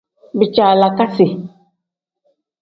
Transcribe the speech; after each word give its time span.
Bijaalakasi. 0.37 1.25